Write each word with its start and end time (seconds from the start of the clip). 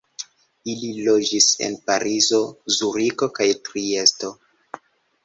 Ili 0.71 0.87
loĝis 1.07 1.49
en 1.67 1.77
Parizo, 1.89 2.39
Zuriko 2.79 3.29
kaj 3.41 3.49
Triesto. 3.69 4.33